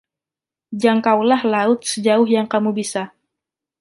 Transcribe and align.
Jangkaulah 0.81 1.43
laut 1.53 1.79
sejauh 1.91 2.25
yang 2.35 2.47
kamu 2.53 2.69
bisa. 2.79 3.03